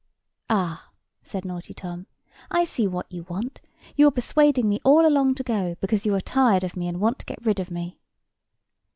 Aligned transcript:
"Ah," 0.49 0.89
said 1.21 1.45
naughty 1.45 1.75
Tom, 1.75 2.07
"I 2.49 2.63
see 2.63 2.87
what 2.87 3.05
you 3.11 3.21
want; 3.29 3.61
you 3.95 4.07
are 4.07 4.09
persuading 4.09 4.67
me 4.67 4.79
all 4.83 5.05
along 5.05 5.35
to 5.35 5.43
go, 5.43 5.75
because 5.79 6.07
you 6.07 6.15
are 6.15 6.19
tired 6.21 6.63
of 6.63 6.75
me, 6.75 6.87
and 6.87 6.99
want 6.99 7.19
to 7.19 7.25
get 7.27 7.45
rid 7.45 7.59
of 7.59 7.69
me." 7.69 7.99